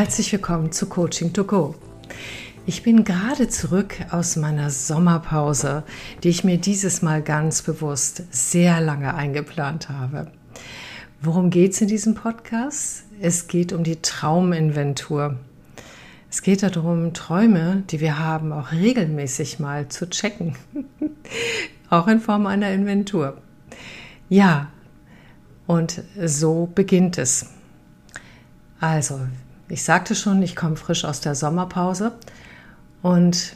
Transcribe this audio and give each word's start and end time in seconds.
Herzlich 0.00 0.32
willkommen 0.32 0.72
zu 0.72 0.86
Coaching 0.86 1.34
to 1.34 1.44
Go. 1.44 1.74
Ich 2.64 2.82
bin 2.82 3.04
gerade 3.04 3.48
zurück 3.48 3.96
aus 4.10 4.34
meiner 4.36 4.70
Sommerpause, 4.70 5.82
die 6.22 6.30
ich 6.30 6.42
mir 6.42 6.56
dieses 6.56 7.02
Mal 7.02 7.20
ganz 7.20 7.60
bewusst 7.60 8.22
sehr 8.30 8.80
lange 8.80 9.12
eingeplant 9.12 9.90
habe. 9.90 10.32
Worum 11.20 11.50
geht 11.50 11.72
es 11.72 11.82
in 11.82 11.88
diesem 11.88 12.14
Podcast? 12.14 13.04
Es 13.20 13.46
geht 13.46 13.74
um 13.74 13.84
die 13.84 14.00
Trauminventur. 14.00 15.38
Es 16.30 16.40
geht 16.40 16.62
darum, 16.62 17.12
Träume, 17.12 17.84
die 17.90 18.00
wir 18.00 18.18
haben, 18.18 18.54
auch 18.54 18.72
regelmäßig 18.72 19.58
mal 19.58 19.90
zu 19.90 20.08
checken. 20.08 20.56
auch 21.90 22.08
in 22.08 22.20
Form 22.20 22.46
einer 22.46 22.72
Inventur. 22.72 23.36
Ja, 24.30 24.68
und 25.66 26.02
so 26.24 26.70
beginnt 26.74 27.18
es. 27.18 27.50
Also, 28.80 29.20
ich 29.70 29.84
sagte 29.84 30.14
schon, 30.14 30.42
ich 30.42 30.56
komme 30.56 30.76
frisch 30.76 31.04
aus 31.04 31.20
der 31.20 31.34
Sommerpause 31.34 32.12
und 33.02 33.54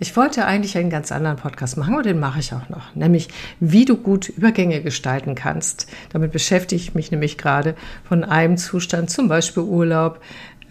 ich 0.00 0.16
wollte 0.16 0.44
eigentlich 0.46 0.76
einen 0.76 0.90
ganz 0.90 1.10
anderen 1.10 1.36
Podcast 1.36 1.76
machen 1.76 1.96
und 1.96 2.06
den 2.06 2.20
mache 2.20 2.40
ich 2.40 2.52
auch 2.52 2.68
noch, 2.68 2.94
nämlich 2.94 3.28
wie 3.58 3.84
du 3.84 3.96
gut 3.96 4.28
Übergänge 4.28 4.82
gestalten 4.82 5.34
kannst. 5.34 5.88
Damit 6.12 6.32
beschäftige 6.32 6.80
ich 6.80 6.94
mich 6.94 7.10
nämlich 7.10 7.38
gerade 7.38 7.74
von 8.04 8.24
einem 8.24 8.56
Zustand, 8.56 9.10
zum 9.10 9.28
Beispiel 9.28 9.62
Urlaub, 9.62 10.20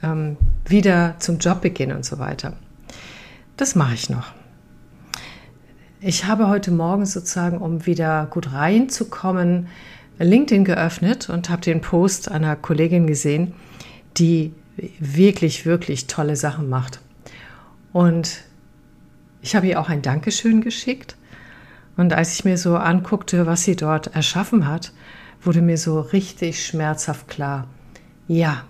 ähm, 0.04 0.38
wieder 0.66 1.16
zum 1.20 1.40
Jobbeginn 1.40 1.92
und 1.92 2.06
so 2.06 2.20
weiter. 2.20 2.54
Das 3.58 3.76
mache 3.76 3.96
ich 3.96 4.10
noch. 4.10 4.32
Ich 6.00 6.26
habe 6.26 6.48
heute 6.48 6.72
Morgen 6.72 7.06
sozusagen, 7.06 7.58
um 7.58 7.86
wieder 7.86 8.28
gut 8.30 8.54
reinzukommen, 8.54 9.68
LinkedIn 10.20 10.64
geöffnet 10.64 11.30
und 11.30 11.50
habe 11.50 11.62
den 11.62 11.82
Post 11.82 12.30
einer 12.30 12.56
Kollegin 12.56 13.08
gesehen, 13.08 13.54
die 14.18 14.54
wirklich, 15.00 15.66
wirklich 15.66 16.08
tolle 16.08 16.36
Sachen 16.36 16.70
macht. 16.70 17.00
Und 17.94 18.44
ich 19.42 19.56
habe 19.56 19.68
ihr 19.68 19.80
auch 19.80 19.90
ein 19.90 20.02
Dankeschön 20.02 20.62
geschickt. 20.62 21.16
Und 21.96 22.14
als 22.14 22.34
ich 22.34 22.46
mir 22.46 22.58
so 22.58 22.78
anguckte, 22.78 23.46
was 23.46 23.64
sie 23.64 23.76
dort 23.76 24.08
erschaffen 24.16 24.68
hat, 24.68 24.92
wurde 25.42 25.62
mir 25.62 25.78
so 25.78 26.00
richtig 26.00 26.66
schmerzhaft 26.66 27.28
klar, 27.28 27.68
ja, 28.28 28.66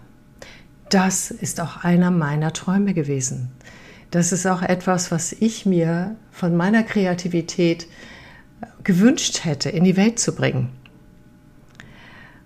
das 0.89 1.31
ist 1.31 1.59
auch 1.59 1.84
einer 1.84 2.11
meiner 2.11 2.54
Träume 2.54 2.94
gewesen. 2.94 3.52
Das 4.11 4.32
ist 4.32 4.45
auch 4.45 4.61
etwas, 4.61 5.11
was 5.11 5.34
ich 5.34 5.66
mir 5.66 6.16
von 6.32 6.56
meiner 6.56 6.84
Kreativität 6.84 7.88
gewünscht 8.84 9.44
hätte, 9.44 9.70
in 9.70 9.84
die 9.84 9.98
Welt 9.98 10.20
zu 10.20 10.34
bringen. 10.34 10.70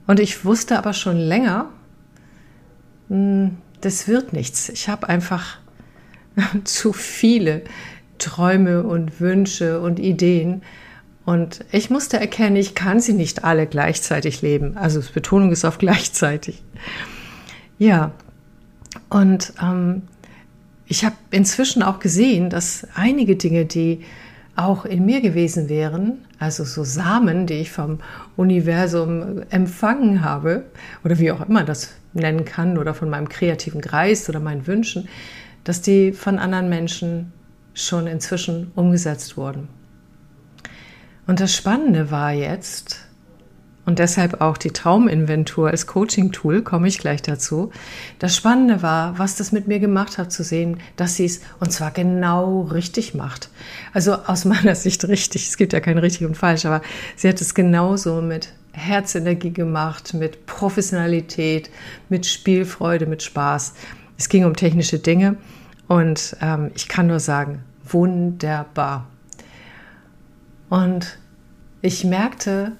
Und 0.08 0.20
ich 0.20 0.44
wusste 0.44 0.78
aber 0.78 0.94
schon 0.94 1.18
länger, 1.18 1.70
das 3.82 4.08
wird 4.08 4.34
nichts. 4.34 4.70
Ich 4.70 4.88
habe 4.88 5.10
einfach 5.10 5.58
zu 6.64 6.94
viele 6.94 7.64
Träume 8.18 8.84
und 8.84 9.20
Wünsche 9.20 9.82
und 9.82 10.00
Ideen. 10.00 10.62
Und 11.26 11.66
ich 11.72 11.90
musste 11.90 12.20
erkennen, 12.20 12.56
ich 12.56 12.74
kann 12.74 13.00
sie 13.00 13.14
nicht 13.14 13.44
alle 13.44 13.68
gleichzeitig 13.68 14.42
leben. 14.42 14.78
Also 14.78 15.02
Betonung 15.14 15.52
ist 15.52 15.66
auf 15.66 15.78
gleichzeitig. 15.78 16.64
Ja, 17.78 18.12
und 19.10 19.54
ähm, 19.62 20.04
ich 20.86 21.06
habe 21.06 21.16
inzwischen 21.32 21.84
auch 21.84 22.00
gesehen, 22.00 22.50
dass 22.50 22.88
einige 22.96 23.36
Dinge, 23.36 23.66
die 23.66 24.02
auch 24.56 24.86
in 24.86 25.06
mir 25.06 25.22
gewesen 25.22 25.70
wären, 25.70 26.26
also 26.40 26.64
so 26.64 26.84
Samen, 26.84 27.48
die 27.48 27.56
ich 27.56 27.72
vom 27.72 28.00
Universum 28.36 29.44
empfangen 29.50 30.24
habe, 30.24 30.66
oder 31.04 31.20
wie 31.20 31.32
auch 31.32 31.48
immer 31.48 31.64
das 31.64 31.94
nennen 32.14 32.46
kann, 32.46 32.78
oder 32.78 32.94
von 32.94 33.10
meinem 33.10 33.30
kreativen 33.30 33.82
Geist 33.82 34.30
oder 34.30 34.40
meinen 34.40 34.68
Wünschen, 34.68 35.08
dass 35.64 35.82
die 35.82 36.12
von 36.12 36.40
anderen 36.40 36.70
Menschen 36.70 37.32
schon 37.74 38.08
inzwischen 38.08 38.72
umgesetzt 38.76 39.38
wurden. 39.38 39.70
Und 41.28 41.40
das 41.40 41.56
Spannende 41.56 42.12
war 42.12 42.34
jetzt, 42.34 43.08
und 43.86 43.98
deshalb 43.98 44.42
auch 44.42 44.58
die 44.58 44.72
Trauminventur 44.72 45.70
als 45.70 45.88
Coaching-Tool, 45.88 46.62
komme 46.62 46.88
ich 46.88 47.00
gleich 47.00 47.22
dazu. 47.22 47.72
Das 48.20 48.36
Spannende 48.36 48.84
war, 48.84 49.18
was 49.18 49.36
das 49.36 49.52
mit 49.52 49.68
mir 49.68 49.80
gemacht 49.80 50.18
hat, 50.18 50.32
zu 50.32 50.44
sehen, 50.44 50.80
dass 50.98 51.16
sie 51.16 51.26
es 51.26 51.42
und 51.60 51.72
zwar 51.72 51.92
genau 51.92 52.62
richtig 52.62 53.16
macht. 53.16 53.50
Also 53.94 54.14
aus 54.14 54.46
meiner 54.46 54.76
Sicht 54.76 55.04
richtig. 55.08 55.48
Es 55.48 55.58
gibt 55.58 55.74
ja 55.74 55.80
kein 55.80 55.98
richtig 55.98 56.28
und 56.28 56.38
falsch, 56.38 56.66
aber 56.66 56.82
sie 57.16 57.28
hat 57.28 57.42
es 57.42 57.56
genauso 57.56 58.22
mit 58.22 58.54
Herzenergie 58.74 59.52
gemacht, 59.52 60.14
mit 60.14 60.46
Professionalität, 60.46 61.70
mit 62.10 62.26
Spielfreude, 62.26 63.06
mit 63.06 63.24
Spaß. 63.24 63.74
Es 64.18 64.30
ging 64.30 64.46
um 64.46 64.56
technische 64.56 65.00
Dinge 65.00 65.38
und 65.88 66.38
ähm, 66.42 66.72
ich 66.76 66.88
kann 66.88 67.08
nur 67.08 67.20
sagen, 67.20 67.64
wunderbar. 67.84 69.08
Und 70.70 71.18
ich 71.82 72.06
merkte, 72.06 72.74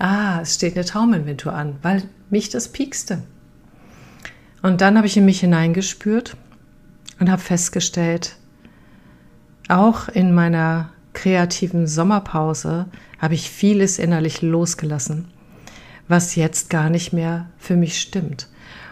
ah, 0.00 0.40
es 0.40 0.54
steht 0.54 0.74
eine 0.74 0.84
Trauminventur 0.84 1.52
an, 1.52 1.76
weil 1.82 2.02
mich 2.30 2.48
das 2.48 2.68
piekste. 2.68 3.22
Und 4.62 4.80
dann 4.80 4.96
habe 4.96 5.06
ich 5.06 5.16
in 5.16 5.24
mich 5.24 5.40
hineingespürt 5.40 6.36
und 7.18 7.30
habe 7.30 7.40
festgestellt, 7.40 8.36
auch 9.68 10.08
in 10.08 10.34
meiner 10.34 10.90
kreativen 11.12 11.86
Sommerpause 11.86 12.86
habe 13.20 13.34
ich 13.34 13.50
vieles 13.50 13.98
innerlich 13.98 14.42
losgelassen, 14.42 15.28
was 16.08 16.34
jetzt 16.34 16.70
gar 16.70 16.90
nicht 16.90 17.12
mehr 17.12 17.46
für 17.58 17.76
mich 17.76 18.00
stimmt. 18.00 18.48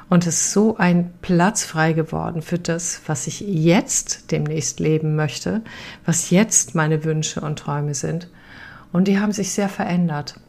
Und 0.08 0.26
es 0.26 0.40
ist 0.40 0.52
so 0.52 0.76
ein 0.76 1.12
Platz 1.20 1.64
frei 1.64 1.92
geworden 1.92 2.40
für 2.40 2.58
das, 2.58 3.02
was 3.06 3.26
ich 3.26 3.40
jetzt 3.40 4.30
demnächst 4.30 4.80
leben 4.80 5.16
möchte, 5.16 5.62
was 6.06 6.30
jetzt 6.30 6.75
meine 6.75 7.04
Wünsche 7.04 7.40
und 7.40 7.58
Träume 7.58 7.94
sind. 7.94 8.28
Und 8.90 9.06
die 9.06 9.19
haben 9.19 9.32
sich 9.32 9.52
sehr 9.52 9.69
verändert. 9.69 10.40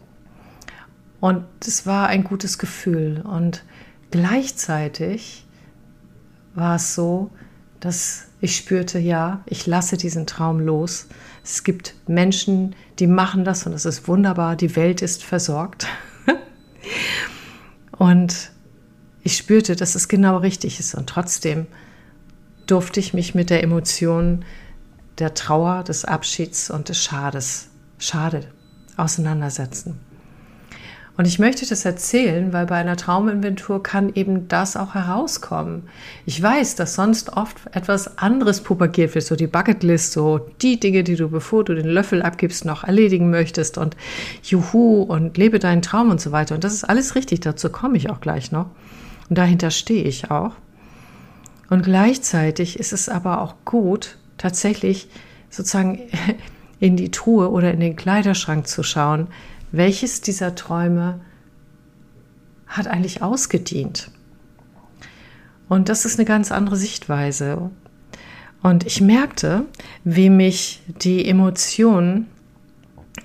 Und 1.20 1.46
es 1.66 1.86
war 1.86 2.08
ein 2.08 2.24
gutes 2.24 2.58
Gefühl. 2.58 3.22
Und 3.22 3.64
gleichzeitig 4.12 5.46
war 6.56 6.76
es 6.76 6.96
so, 6.96 7.32
dass 7.80 8.28
ich 8.42 8.56
spürte, 8.56 9.00
ja, 9.00 9.42
ich 9.46 9.68
lasse 9.68 9.98
diesen 9.98 10.26
Traum 10.26 10.60
los. 10.60 11.08
Es 11.44 11.64
gibt 11.64 11.96
Menschen, 12.08 12.76
die 13.00 13.08
machen 13.08 13.44
das 13.44 13.66
und 13.66 13.74
es 13.74 13.86
ist 13.86 14.08
wunderbar. 14.08 14.56
Die 14.56 14.76
Welt 14.76 15.02
ist 15.02 15.24
versorgt. 15.24 15.88
und 17.92 18.52
ich 19.24 19.36
spürte, 19.36 19.76
dass 19.76 19.96
es 19.96 20.08
genau 20.08 20.38
richtig 20.38 20.80
ist. 20.80 20.96
Und 20.96 21.08
trotzdem 21.08 21.68
durfte 22.66 23.00
ich 23.00 23.14
mich 23.14 23.36
mit 23.36 23.50
der 23.50 23.64
Emotion 23.64 24.46
der 25.18 25.34
Trauer, 25.34 25.84
des 25.84 26.06
Abschieds 26.06 26.70
und 26.70 26.88
des 26.88 27.04
Schades, 27.04 27.70
Schade 27.98 28.48
auseinandersetzen. 28.96 30.00
Und 31.20 31.26
ich 31.28 31.38
möchte 31.38 31.68
das 31.68 31.84
erzählen, 31.84 32.54
weil 32.54 32.66
bei 32.66 32.78
einer 32.78 32.96
Trauminventur 32.96 33.84
kann 33.84 34.16
eben 34.16 34.48
das 34.48 34.78
auch 34.78 34.94
herauskommen. 34.94 35.90
Ich 36.26 36.42
weiß, 36.42 36.78
dass 36.78 36.96
sonst 36.96 37.34
oft 37.34 37.58
etwas 37.74 38.18
anderes 38.18 38.62
propagiert 38.62 39.16
wird, 39.16 39.26
so 39.26 39.36
die 39.36 39.46
Bucketlist, 39.46 40.14
so 40.14 40.40
die 40.62 40.80
Dinge, 40.80 41.04
die 41.04 41.18
du, 41.18 41.28
bevor 41.28 41.66
du 41.66 41.76
den 41.76 41.90
Löffel 41.90 42.22
abgibst, 42.22 42.64
noch 42.64 42.86
erledigen 42.86 43.30
möchtest 43.32 43.78
und 43.78 43.98
juhu 44.44 45.02
und 45.02 45.38
lebe 45.38 45.60
deinen 45.60 45.82
Traum 45.82 46.10
und 46.10 46.22
so 46.22 46.32
weiter. 46.32 46.56
Und 46.56 46.64
das 46.64 46.74
ist 46.74 46.86
alles 46.86 47.16
richtig, 47.16 47.42
dazu 47.42 47.70
komme 47.70 47.98
ich 47.98 48.10
auch 48.10 48.22
gleich 48.22 48.54
noch. 48.54 48.68
Und 49.28 49.38
dahinter 49.38 49.72
stehe 49.72 50.06
ich 50.06 50.32
auch. 50.32 50.54
Und 51.70 51.84
gleichzeitig 51.84 52.80
ist 52.80 52.94
es 52.94 53.10
aber 53.10 53.42
auch 53.42 53.56
gut, 53.66 54.16
tatsächlich 54.38 55.10
sozusagen 55.50 56.00
in 56.80 56.96
die 56.96 57.12
Truhe 57.12 57.52
oder 57.52 57.74
in 57.74 57.82
den 57.82 57.98
Kleiderschrank 57.98 58.70
zu 58.70 58.84
schauen, 58.84 59.28
welches 59.72 60.22
dieser 60.22 60.56
Träume 60.56 61.20
hat 62.68 62.88
eigentlich 62.88 63.22
ausgedient. 63.22 64.12
Und 65.68 65.90
das 65.90 66.06
ist 66.06 66.18
eine 66.18 66.26
ganz 66.26 66.52
andere 66.52 66.78
Sichtweise. 66.78 67.70
Und 68.62 68.86
ich 68.86 69.02
merkte, 69.02 69.66
wie 70.04 70.30
mich 70.30 70.82
die 70.88 71.28
Emotionen 71.28 72.28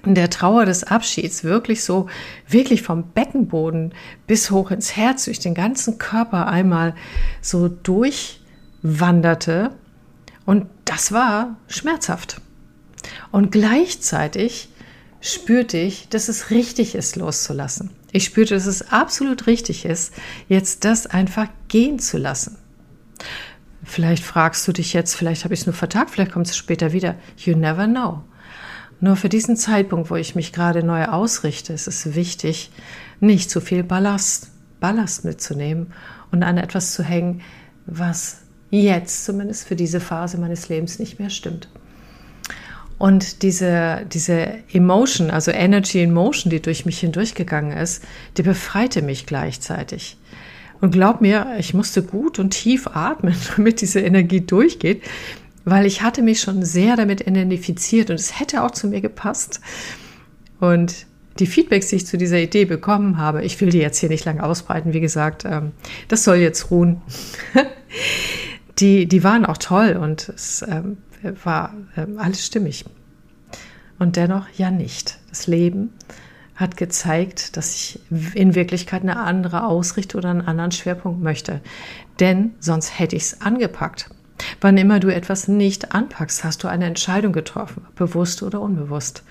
der 0.04 0.30
Trauer 0.30 0.66
des 0.66 0.84
Abschieds 0.84 1.44
wirklich 1.44 1.82
so, 1.82 2.08
wirklich 2.48 2.82
vom 2.82 3.10
Beckenboden 3.12 3.94
bis 4.26 4.50
hoch 4.50 4.70
ins 4.70 4.96
Herz, 4.96 5.24
durch 5.24 5.38
den 5.38 5.54
ganzen 5.54 5.98
Körper 5.98 6.46
einmal 6.46 6.94
so 7.40 7.68
durchwanderte. 7.68 9.70
Und 10.44 10.66
das 10.84 11.12
war 11.12 11.56
schmerzhaft. 11.68 12.40
Und 13.30 13.50
gleichzeitig 13.50 14.68
spürte 15.24 15.78
ich, 15.78 16.08
dass 16.10 16.28
es 16.28 16.50
richtig 16.50 16.94
ist, 16.94 17.16
loszulassen. 17.16 17.90
Ich 18.12 18.24
spürte, 18.24 18.54
dass 18.54 18.66
es 18.66 18.92
absolut 18.92 19.46
richtig 19.46 19.86
ist, 19.86 20.12
jetzt 20.48 20.84
das 20.84 21.06
einfach 21.06 21.48
gehen 21.68 21.98
zu 21.98 22.18
lassen. 22.18 22.58
Vielleicht 23.82 24.22
fragst 24.22 24.68
du 24.68 24.72
dich 24.72 24.92
jetzt, 24.92 25.14
vielleicht 25.14 25.44
habe 25.44 25.54
ich 25.54 25.60
es 25.60 25.66
nur 25.66 25.74
vertagt, 25.74 26.10
vielleicht 26.10 26.32
kommt 26.32 26.48
es 26.48 26.56
später 26.56 26.92
wieder. 26.92 27.16
You 27.38 27.56
never 27.56 27.86
know. 27.86 28.22
Nur 29.00 29.16
für 29.16 29.30
diesen 29.30 29.56
Zeitpunkt, 29.56 30.10
wo 30.10 30.16
ich 30.16 30.34
mich 30.34 30.52
gerade 30.52 30.82
neu 30.82 31.06
ausrichte, 31.06 31.72
ist 31.72 31.86
es 31.86 32.14
wichtig, 32.14 32.70
nicht 33.20 33.50
zu 33.50 33.60
viel 33.60 33.82
Ballast 33.82 34.50
Ballast 34.78 35.24
mitzunehmen 35.24 35.94
und 36.32 36.42
an 36.42 36.58
etwas 36.58 36.92
zu 36.92 37.02
hängen, 37.02 37.40
was 37.86 38.42
jetzt 38.68 39.24
zumindest 39.24 39.66
für 39.66 39.76
diese 39.76 40.00
Phase 40.00 40.36
meines 40.36 40.68
Lebens 40.68 40.98
nicht 40.98 41.18
mehr 41.18 41.30
stimmt. 41.30 41.70
Und 42.98 43.42
diese, 43.42 44.06
diese 44.12 44.48
Emotion, 44.72 45.30
also 45.30 45.50
Energy 45.50 46.02
in 46.02 46.12
Motion, 46.12 46.50
die 46.50 46.62
durch 46.62 46.86
mich 46.86 47.00
hindurchgegangen 47.00 47.76
ist, 47.76 48.04
die 48.36 48.42
befreite 48.42 49.02
mich 49.02 49.26
gleichzeitig. 49.26 50.16
Und 50.80 50.92
glaub 50.92 51.20
mir, 51.20 51.56
ich 51.58 51.74
musste 51.74 52.02
gut 52.02 52.38
und 52.38 52.50
tief 52.50 52.86
atmen, 52.86 53.34
damit 53.56 53.80
diese 53.80 54.00
Energie 54.00 54.40
durchgeht, 54.40 55.02
weil 55.64 55.86
ich 55.86 56.02
hatte 56.02 56.22
mich 56.22 56.40
schon 56.40 56.64
sehr 56.64 56.96
damit 56.96 57.22
identifiziert 57.22 58.10
und 58.10 58.16
es 58.16 58.38
hätte 58.38 58.62
auch 58.62 58.70
zu 58.70 58.88
mir 58.88 59.00
gepasst. 59.00 59.60
Und 60.60 61.06
die 61.38 61.46
Feedbacks, 61.46 61.88
die 61.88 61.96
ich 61.96 62.06
zu 62.06 62.16
dieser 62.16 62.38
Idee 62.38 62.64
bekommen 62.64 63.18
habe, 63.18 63.44
ich 63.44 63.60
will 63.60 63.70
die 63.70 63.78
jetzt 63.78 63.98
hier 63.98 64.08
nicht 64.08 64.24
lange 64.24 64.42
ausbreiten, 64.42 64.92
wie 64.92 65.00
gesagt, 65.00 65.44
ähm, 65.44 65.72
das 66.08 66.22
soll 66.22 66.36
jetzt 66.36 66.70
ruhen. 66.70 67.00
die, 68.78 69.06
die 69.06 69.24
waren 69.24 69.46
auch 69.46 69.58
toll 69.58 69.98
und 70.00 70.28
es 70.30 70.62
ähm, 70.62 70.98
war 71.42 71.74
ähm, 71.96 72.18
alles 72.18 72.44
stimmig. 72.44 72.84
Und 73.98 74.16
dennoch 74.16 74.46
ja 74.56 74.70
nicht. 74.70 75.18
Das 75.28 75.46
Leben 75.46 75.92
hat 76.56 76.76
gezeigt, 76.76 77.56
dass 77.56 77.74
ich 77.74 78.00
in 78.34 78.54
Wirklichkeit 78.54 79.02
eine 79.02 79.16
andere 79.18 79.64
Ausrichtung 79.64 80.20
oder 80.20 80.30
einen 80.30 80.42
anderen 80.42 80.72
Schwerpunkt 80.72 81.22
möchte. 81.22 81.60
Denn 82.20 82.52
sonst 82.60 82.98
hätte 82.98 83.16
ich 83.16 83.24
es 83.24 83.40
angepackt. 83.40 84.10
Wann 84.60 84.76
immer 84.76 85.00
du 85.00 85.08
etwas 85.08 85.48
nicht 85.48 85.94
anpackst, 85.94 86.44
hast 86.44 86.62
du 86.62 86.68
eine 86.68 86.86
Entscheidung 86.86 87.32
getroffen, 87.32 87.86
bewusst 87.94 88.42
oder 88.42 88.60
unbewusst. 88.60 89.22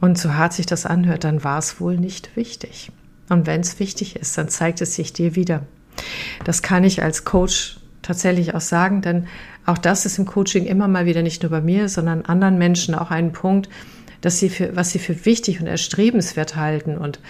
Und 0.00 0.18
so 0.18 0.34
hart 0.34 0.52
sich 0.52 0.66
das 0.66 0.86
anhört, 0.86 1.24
dann 1.24 1.42
war 1.42 1.58
es 1.58 1.80
wohl 1.80 1.96
nicht 1.96 2.36
wichtig. 2.36 2.92
Und 3.28 3.46
wenn 3.46 3.60
es 3.60 3.80
wichtig 3.80 4.16
ist, 4.16 4.36
dann 4.38 4.48
zeigt 4.48 4.80
es 4.80 4.94
sich 4.94 5.12
dir 5.12 5.34
wieder. 5.34 5.62
Das 6.44 6.62
kann 6.62 6.84
ich 6.84 7.02
als 7.02 7.24
Coach 7.24 7.80
tatsächlich 8.06 8.54
auch 8.54 8.60
sagen, 8.60 9.02
denn 9.02 9.26
auch 9.64 9.78
das 9.78 10.06
ist 10.06 10.18
im 10.18 10.26
Coaching 10.26 10.64
immer 10.64 10.88
mal 10.88 11.06
wieder 11.06 11.22
nicht 11.22 11.42
nur 11.42 11.50
bei 11.50 11.60
mir, 11.60 11.88
sondern 11.88 12.22
anderen 12.22 12.56
Menschen 12.56 12.94
auch 12.94 13.10
ein 13.10 13.32
Punkt, 13.32 13.68
dass 14.20 14.38
sie 14.38 14.48
für, 14.48 14.74
was 14.76 14.90
sie 14.90 14.98
für 14.98 15.24
wichtig 15.24 15.60
und 15.60 15.66
erstrebenswert 15.66 16.56
halten 16.56 16.96
und 16.96 17.20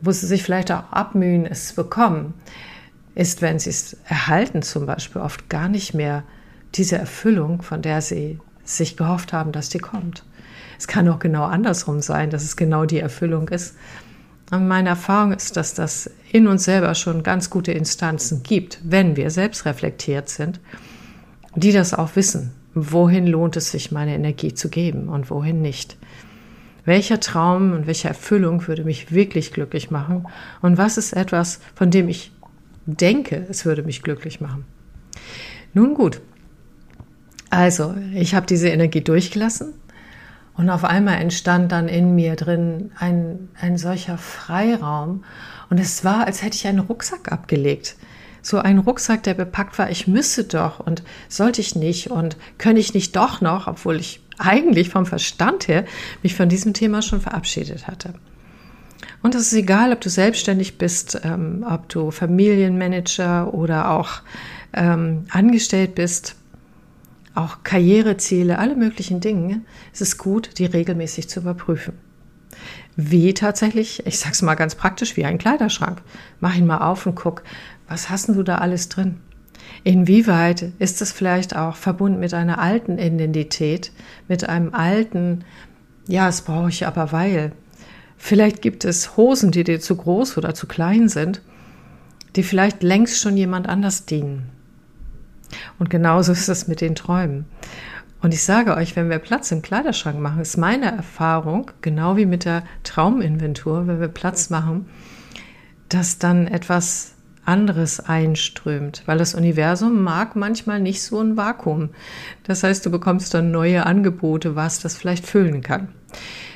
wo 0.00 0.12
sie 0.12 0.26
sich 0.26 0.42
vielleicht 0.42 0.70
auch 0.72 0.90
abmühen, 0.90 1.46
es 1.46 1.68
zu 1.68 1.74
bekommen, 1.76 2.34
ist, 3.14 3.42
wenn 3.42 3.58
sie 3.58 3.70
es 3.70 3.96
erhalten, 4.08 4.62
zum 4.62 4.86
Beispiel 4.86 5.20
oft 5.20 5.48
gar 5.48 5.68
nicht 5.68 5.94
mehr 5.94 6.22
diese 6.74 6.96
Erfüllung, 6.96 7.62
von 7.62 7.82
der 7.82 8.00
sie 8.00 8.38
sich 8.64 8.96
gehofft 8.96 9.32
haben, 9.32 9.52
dass 9.52 9.68
die 9.68 9.78
kommt. 9.78 10.24
Es 10.78 10.88
kann 10.88 11.08
auch 11.08 11.18
genau 11.18 11.44
andersrum 11.44 12.00
sein, 12.00 12.30
dass 12.30 12.42
es 12.42 12.56
genau 12.56 12.86
die 12.86 12.98
Erfüllung 12.98 13.48
ist. 13.48 13.76
Und 14.50 14.68
meine 14.68 14.90
Erfahrung 14.90 15.32
ist, 15.32 15.56
dass 15.56 15.74
das 15.74 16.10
in 16.30 16.46
uns 16.46 16.64
selber 16.64 16.94
schon 16.94 17.22
ganz 17.22 17.50
gute 17.50 17.72
Instanzen 17.72 18.42
gibt, 18.42 18.80
wenn 18.84 19.16
wir 19.16 19.30
selbst 19.30 19.64
reflektiert 19.64 20.28
sind, 20.28 20.60
die 21.54 21.72
das 21.72 21.94
auch 21.94 22.16
wissen. 22.16 22.52
Wohin 22.74 23.26
lohnt 23.26 23.56
es 23.56 23.70
sich, 23.70 23.92
meine 23.92 24.14
Energie 24.14 24.54
zu 24.54 24.68
geben 24.68 25.08
und 25.08 25.30
wohin 25.30 25.60
nicht? 25.60 25.96
Welcher 26.84 27.20
Traum 27.20 27.72
und 27.72 27.86
welche 27.86 28.08
Erfüllung 28.08 28.66
würde 28.66 28.84
mich 28.84 29.12
wirklich 29.12 29.52
glücklich 29.52 29.90
machen? 29.90 30.26
Und 30.62 30.78
was 30.78 30.98
ist 30.98 31.12
etwas, 31.12 31.60
von 31.74 31.90
dem 31.90 32.08
ich 32.08 32.32
denke, 32.86 33.46
es 33.48 33.64
würde 33.64 33.82
mich 33.82 34.02
glücklich 34.02 34.40
machen? 34.40 34.64
Nun 35.74 35.94
gut. 35.94 36.20
Also, 37.50 37.94
ich 38.14 38.34
habe 38.34 38.46
diese 38.46 38.68
Energie 38.68 39.02
durchgelassen 39.02 39.74
und 40.54 40.70
auf 40.70 40.84
einmal 40.84 41.18
entstand 41.18 41.72
dann 41.72 41.88
in 41.88 42.14
mir 42.14 42.36
drin 42.36 42.92
ein, 42.98 43.48
ein 43.60 43.78
solcher 43.78 44.18
Freiraum. 44.18 45.24
Und 45.70 45.80
es 45.80 46.04
war, 46.04 46.26
als 46.26 46.42
hätte 46.42 46.56
ich 46.56 46.66
einen 46.66 46.80
Rucksack 46.80 47.32
abgelegt 47.32 47.96
so 48.42 48.58
ein 48.58 48.78
Rucksack, 48.78 49.22
der 49.22 49.34
bepackt 49.34 49.78
war, 49.78 49.90
ich 49.90 50.08
müsste 50.08 50.44
doch 50.44 50.80
und 50.80 51.02
sollte 51.28 51.60
ich 51.60 51.76
nicht 51.76 52.10
und 52.10 52.36
könnte 52.58 52.80
ich 52.80 52.92
nicht 52.92 53.16
doch 53.16 53.40
noch, 53.40 53.68
obwohl 53.68 53.96
ich 53.96 54.20
eigentlich 54.38 54.90
vom 54.90 55.06
Verstand 55.06 55.68
her 55.68 55.84
mich 56.22 56.34
von 56.34 56.48
diesem 56.48 56.74
Thema 56.74 57.00
schon 57.02 57.20
verabschiedet 57.20 57.86
hatte. 57.86 58.14
Und 59.22 59.36
es 59.36 59.52
ist 59.52 59.52
egal, 59.52 59.92
ob 59.92 60.00
du 60.00 60.10
selbstständig 60.10 60.78
bist, 60.78 61.20
ähm, 61.22 61.64
ob 61.68 61.88
du 61.88 62.10
Familienmanager 62.10 63.54
oder 63.54 63.90
auch 63.92 64.22
ähm, 64.72 65.26
angestellt 65.30 65.94
bist, 65.94 66.34
auch 67.34 67.62
Karriereziele, 67.62 68.58
alle 68.58 68.76
möglichen 68.76 69.20
Dinge. 69.20 69.62
Es 69.92 70.00
ist 70.00 70.18
gut, 70.18 70.58
die 70.58 70.66
regelmäßig 70.66 71.28
zu 71.28 71.40
überprüfen. 71.40 71.94
Wie 72.96 73.32
tatsächlich, 73.32 74.06
ich 74.06 74.18
sag's 74.18 74.42
mal 74.42 74.54
ganz 74.54 74.74
praktisch, 74.74 75.16
wie 75.16 75.24
ein 75.24 75.38
Kleiderschrank. 75.38 76.02
Mach 76.40 76.54
ihn 76.54 76.66
mal 76.66 76.78
auf 76.78 77.06
und 77.06 77.14
guck, 77.14 77.42
was 77.88 78.10
hast 78.10 78.28
du 78.28 78.42
da 78.42 78.58
alles 78.58 78.88
drin? 78.88 79.16
Inwieweit 79.84 80.72
ist 80.78 81.00
das 81.00 81.12
vielleicht 81.12 81.56
auch 81.56 81.76
verbunden 81.76 82.20
mit 82.20 82.34
einer 82.34 82.58
alten 82.58 82.98
Identität, 82.98 83.92
mit 84.28 84.48
einem 84.48 84.74
alten, 84.74 85.44
ja, 86.06 86.26
das 86.26 86.42
brauche 86.42 86.68
ich 86.68 86.86
aber 86.86 87.12
weil. 87.12 87.52
Vielleicht 88.16 88.62
gibt 88.62 88.84
es 88.84 89.16
Hosen, 89.16 89.50
die 89.50 89.64
dir 89.64 89.80
zu 89.80 89.96
groß 89.96 90.36
oder 90.36 90.54
zu 90.54 90.66
klein 90.66 91.08
sind, 91.08 91.42
die 92.36 92.42
vielleicht 92.42 92.82
längst 92.82 93.20
schon 93.20 93.36
jemand 93.36 93.68
anders 93.68 94.06
dienen. 94.06 94.50
Und 95.78 95.90
genauso 95.90 96.32
ist 96.32 96.48
es 96.48 96.68
mit 96.68 96.80
den 96.80 96.94
Träumen. 96.94 97.46
Und 98.20 98.32
ich 98.32 98.44
sage 98.44 98.76
euch, 98.76 98.94
wenn 98.94 99.10
wir 99.10 99.18
Platz 99.18 99.50
im 99.50 99.62
Kleiderschrank 99.62 100.18
machen, 100.20 100.40
ist 100.40 100.56
meine 100.56 100.92
Erfahrung, 100.92 101.70
genau 101.80 102.16
wie 102.16 102.26
mit 102.26 102.44
der 102.44 102.62
Trauminventur, 102.84 103.88
wenn 103.88 104.00
wir 104.00 104.08
Platz 104.08 104.48
machen, 104.48 104.86
dass 105.88 106.18
dann 106.18 106.46
etwas 106.46 107.14
anderes 107.44 107.98
einströmt, 107.98 109.02
weil 109.06 109.18
das 109.18 109.34
Universum 109.34 110.02
mag 110.02 110.36
manchmal 110.36 110.78
nicht 110.78 111.02
so 111.02 111.20
ein 111.20 111.36
Vakuum. 111.36 111.90
Das 112.44 112.62
heißt, 112.62 112.86
du 112.86 112.90
bekommst 112.90 113.34
dann 113.34 113.50
neue 113.50 113.84
Angebote, 113.84 114.54
was 114.54 114.78
das 114.78 114.96
vielleicht 114.96 115.26
füllen 115.26 115.60
kann. 115.60 115.88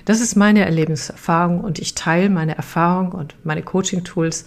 Das 0.05 0.21
ist 0.21 0.37
meine 0.37 0.65
Erlebenserfahrung 0.65 1.61
und 1.61 1.81
ich 1.81 1.97
teile 1.97 2.31
meine 2.31 2.57
Erfahrung 2.57 3.11
und 3.11 3.35
meine 3.45 3.63
Coaching-Tools 3.63 4.45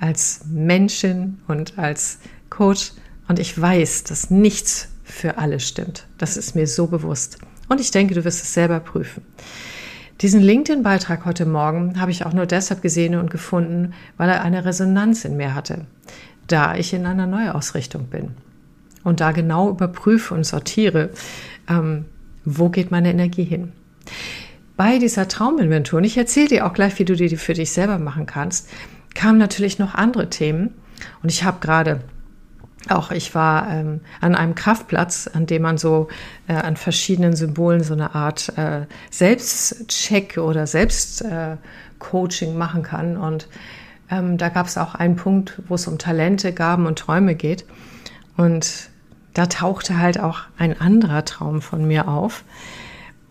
als 0.00 0.44
Menschen 0.50 1.40
und 1.46 1.78
als 1.78 2.18
Coach 2.50 2.92
und 3.28 3.38
ich 3.38 3.60
weiß, 3.60 4.04
dass 4.04 4.30
nichts 4.30 4.88
für 5.04 5.38
alle 5.38 5.60
stimmt. 5.60 6.06
Das 6.18 6.36
ist 6.36 6.54
mir 6.54 6.66
so 6.66 6.86
bewusst. 6.86 7.38
Und 7.68 7.80
ich 7.80 7.90
denke, 7.90 8.14
du 8.14 8.24
wirst 8.24 8.42
es 8.42 8.54
selber 8.54 8.80
prüfen. 8.80 9.22
Diesen 10.20 10.40
LinkedIn-Beitrag 10.40 11.24
heute 11.26 11.44
Morgen 11.44 12.00
habe 12.00 12.10
ich 12.10 12.24
auch 12.24 12.32
nur 12.32 12.46
deshalb 12.46 12.80
gesehen 12.80 13.16
und 13.16 13.30
gefunden, 13.30 13.92
weil 14.16 14.30
er 14.30 14.42
eine 14.42 14.64
Resonanz 14.64 15.24
in 15.24 15.36
mir 15.36 15.54
hatte, 15.54 15.84
da 16.46 16.74
ich 16.74 16.94
in 16.94 17.04
einer 17.04 17.26
Neuausrichtung 17.26 18.06
bin 18.06 18.30
und 19.04 19.20
da 19.20 19.32
genau 19.32 19.70
überprüfe 19.70 20.34
und 20.34 20.44
sortiere, 20.44 21.10
ähm, 21.68 22.06
wo 22.44 22.70
geht 22.70 22.90
meine 22.90 23.10
Energie 23.10 23.44
hin. 23.44 23.72
Bei 24.76 24.98
dieser 24.98 25.28
Trauminventur, 25.28 25.98
und 25.98 26.04
ich 26.04 26.16
erzähle 26.16 26.48
dir 26.48 26.66
auch 26.66 26.72
gleich, 26.72 26.98
wie 26.98 27.04
du 27.04 27.14
die 27.14 27.36
für 27.36 27.54
dich 27.54 27.72
selber 27.72 27.98
machen 27.98 28.26
kannst, 28.26 28.68
kamen 29.14 29.38
natürlich 29.38 29.78
noch 29.78 29.94
andere 29.94 30.30
Themen. 30.30 30.74
Und 31.22 31.30
ich 31.30 31.44
habe 31.44 31.60
gerade 31.60 32.00
auch 32.88 33.10
ich 33.10 33.34
war 33.34 33.70
ähm, 33.70 34.00
an 34.20 34.34
einem 34.34 34.54
Kraftplatz, 34.54 35.28
an 35.32 35.46
dem 35.46 35.62
man 35.62 35.78
so 35.78 36.08
äh, 36.48 36.54
an 36.54 36.76
verschiedenen 36.76 37.34
Symbolen 37.34 37.82
so 37.82 37.94
eine 37.94 38.14
Art 38.14 38.56
äh, 38.56 38.86
Selbstcheck 39.10 40.38
oder 40.38 40.66
Selbstcoaching 40.66 42.52
äh, 42.52 42.56
machen 42.56 42.82
kann. 42.82 43.16
Und 43.16 43.48
ähm, 44.10 44.38
da 44.38 44.48
gab 44.48 44.66
es 44.66 44.78
auch 44.78 44.94
einen 44.94 45.16
Punkt, 45.16 45.60
wo 45.68 45.74
es 45.74 45.86
um 45.88 45.98
Talente, 45.98 46.52
Gaben 46.52 46.86
und 46.86 46.98
Träume 46.98 47.34
geht. 47.34 47.64
Und 48.36 48.90
da 49.34 49.46
tauchte 49.46 49.98
halt 49.98 50.20
auch 50.20 50.40
ein 50.56 50.80
anderer 50.80 51.24
Traum 51.24 51.60
von 51.60 51.86
mir 51.86 52.08
auf. 52.08 52.44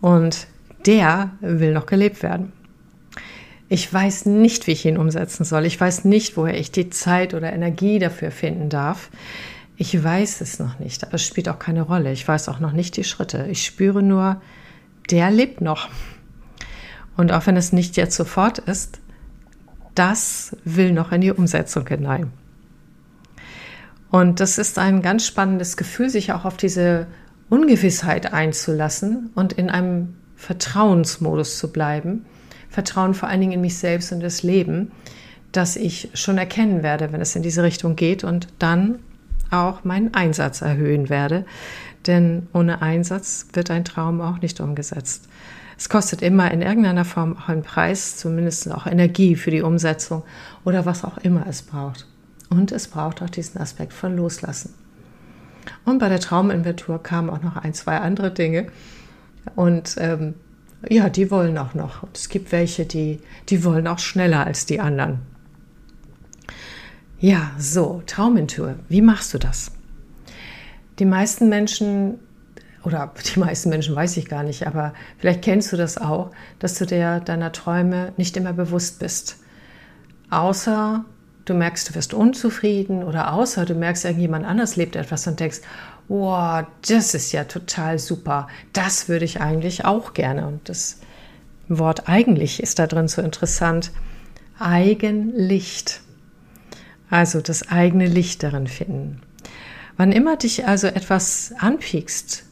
Und 0.00 0.46
der 0.84 1.30
will 1.40 1.72
noch 1.72 1.86
gelebt 1.86 2.22
werden. 2.22 2.52
Ich 3.68 3.92
weiß 3.92 4.26
nicht, 4.26 4.66
wie 4.66 4.72
ich 4.72 4.86
ihn 4.86 4.96
umsetzen 4.96 5.44
soll. 5.44 5.66
Ich 5.66 5.80
weiß 5.80 6.04
nicht, 6.04 6.36
woher 6.36 6.58
ich 6.58 6.70
die 6.70 6.90
Zeit 6.90 7.34
oder 7.34 7.52
Energie 7.52 7.98
dafür 7.98 8.30
finden 8.30 8.68
darf. 8.68 9.10
Ich 9.76 10.02
weiß 10.02 10.40
es 10.40 10.58
noch 10.58 10.78
nicht, 10.78 11.02
aber 11.04 11.14
es 11.14 11.24
spielt 11.24 11.48
auch 11.48 11.58
keine 11.58 11.82
Rolle. 11.82 12.12
Ich 12.12 12.26
weiß 12.26 12.48
auch 12.48 12.60
noch 12.60 12.72
nicht 12.72 12.96
die 12.96 13.04
Schritte. 13.04 13.46
Ich 13.50 13.64
spüre 13.64 14.02
nur, 14.02 14.40
der 15.10 15.30
lebt 15.30 15.60
noch. 15.60 15.88
Und 17.16 17.32
auch 17.32 17.46
wenn 17.46 17.56
es 17.56 17.72
nicht 17.72 17.96
jetzt 17.96 18.16
sofort 18.16 18.58
ist, 18.58 19.00
das 19.94 20.56
will 20.64 20.92
noch 20.92 21.10
in 21.10 21.22
die 21.22 21.32
Umsetzung 21.32 21.86
hinein. 21.88 22.30
Und 24.10 24.38
das 24.38 24.58
ist 24.58 24.78
ein 24.78 25.02
ganz 25.02 25.26
spannendes 25.26 25.76
Gefühl, 25.76 26.08
sich 26.08 26.32
auch 26.32 26.44
auf 26.44 26.56
diese 26.56 27.06
Ungewissheit 27.48 28.32
einzulassen 28.32 29.30
und 29.34 29.52
in 29.52 29.70
einem 29.70 30.14
Vertrauensmodus 30.36 31.58
zu 31.58 31.72
bleiben 31.72 32.24
Vertrauen 32.76 33.14
vor 33.14 33.30
allen 33.30 33.40
Dingen 33.40 33.54
in 33.54 33.62
mich 33.62 33.78
selbst 33.78 34.12
und 34.12 34.20
das 34.20 34.42
Leben, 34.42 34.92
dass 35.50 35.76
ich 35.76 36.10
schon 36.12 36.36
erkennen 36.36 36.82
werde, 36.82 37.10
wenn 37.10 37.22
es 37.22 37.34
in 37.34 37.42
diese 37.42 37.62
Richtung 37.62 37.96
geht 37.96 38.22
und 38.22 38.48
dann 38.58 38.98
auch 39.50 39.84
meinen 39.84 40.12
Einsatz 40.12 40.60
erhöhen 40.60 41.08
werde, 41.08 41.46
denn 42.06 42.48
ohne 42.52 42.82
Einsatz 42.82 43.46
wird 43.54 43.70
ein 43.70 43.86
Traum 43.86 44.20
auch 44.20 44.42
nicht 44.42 44.60
umgesetzt. 44.60 45.26
Es 45.78 45.88
kostet 45.88 46.20
immer 46.20 46.50
in 46.50 46.60
irgendeiner 46.60 47.06
Form 47.06 47.38
auch 47.38 47.48
einen 47.48 47.62
Preis, 47.62 48.18
zumindest 48.18 48.70
auch 48.70 48.86
Energie 48.86 49.36
für 49.36 49.50
die 49.50 49.62
Umsetzung 49.62 50.22
oder 50.66 50.84
was 50.84 51.02
auch 51.02 51.16
immer 51.16 51.46
es 51.48 51.62
braucht. 51.62 52.06
Und 52.50 52.72
es 52.72 52.88
braucht 52.88 53.22
auch 53.22 53.30
diesen 53.30 53.58
Aspekt 53.58 53.94
von 53.94 54.14
Loslassen. 54.14 54.74
Und 55.86 55.98
bei 55.98 56.10
der 56.10 56.20
Trauminventur 56.20 57.02
kamen 57.02 57.30
auch 57.30 57.42
noch 57.42 57.56
ein, 57.56 57.72
zwei 57.72 57.96
andere 57.96 58.30
Dinge. 58.30 58.66
Und 59.54 59.96
ähm, 59.98 60.34
ja, 60.88 61.08
die 61.08 61.30
wollen 61.30 61.58
auch 61.58 61.74
noch. 61.74 62.02
Und 62.02 62.16
es 62.16 62.28
gibt 62.28 62.52
welche, 62.52 62.84
die, 62.86 63.20
die 63.48 63.64
wollen 63.64 63.86
auch 63.86 63.98
schneller 63.98 64.46
als 64.46 64.66
die 64.66 64.80
anderen. 64.80 65.20
Ja, 67.18 67.52
so, 67.58 68.02
Trauminventur. 68.06 68.76
Wie 68.88 69.00
machst 69.00 69.32
du 69.34 69.38
das? 69.38 69.72
Die 70.98 71.04
meisten 71.04 71.48
Menschen 71.48 72.18
oder 72.84 73.12
die 73.34 73.40
meisten 73.40 73.68
Menschen 73.68 73.96
weiß 73.96 74.16
ich 74.16 74.28
gar 74.28 74.42
nicht, 74.42 74.66
aber 74.66 74.94
vielleicht 75.18 75.42
kennst 75.42 75.72
du 75.72 75.76
das 75.76 75.98
auch, 75.98 76.30
dass 76.58 76.78
du 76.78 76.86
dir 76.86 77.20
deiner 77.20 77.52
Träume 77.52 78.12
nicht 78.16 78.36
immer 78.36 78.52
bewusst 78.52 78.98
bist. 78.98 79.38
Außer 80.30 81.04
du 81.44 81.54
merkst, 81.54 81.90
du 81.90 81.94
wirst 81.94 82.14
unzufrieden 82.14 83.02
oder 83.02 83.32
außer 83.32 83.64
du 83.64 83.74
merkst, 83.74 84.04
irgendjemand 84.04 84.46
anders 84.46 84.76
lebt 84.76 84.96
etwas 84.96 85.26
und 85.26 85.40
denkst, 85.40 85.60
wow, 86.08 86.64
das 86.88 87.14
ist 87.14 87.32
ja 87.32 87.44
total 87.44 87.98
super, 87.98 88.48
das 88.72 89.08
würde 89.08 89.24
ich 89.24 89.40
eigentlich 89.40 89.84
auch 89.84 90.14
gerne. 90.14 90.46
Und 90.46 90.68
das 90.68 91.00
Wort 91.68 92.08
eigentlich 92.08 92.62
ist 92.62 92.78
da 92.78 92.86
drin 92.86 93.08
so 93.08 93.22
interessant. 93.22 93.92
Eigenlicht. 94.58 96.00
Also 97.10 97.40
das 97.40 97.68
eigene 97.68 98.06
Licht 98.06 98.42
darin 98.42 98.66
finden. 98.66 99.20
Wann 99.96 100.12
immer 100.12 100.36
dich 100.36 100.66
also 100.66 100.88
etwas 100.88 101.52
anpiekst, 101.58 102.44